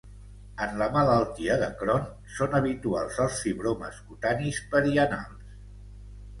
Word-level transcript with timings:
En 0.65 0.71
la 0.81 0.85
malaltia 0.95 1.57
de 1.65 1.67
Crohn 1.81 2.09
són 2.39 2.57
habituals 2.61 3.21
els 3.27 3.39
fibromes 3.45 4.03
cutanis 4.09 4.65
perianals. 4.75 5.57